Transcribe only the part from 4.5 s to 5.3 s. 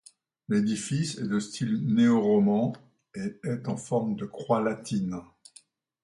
latine.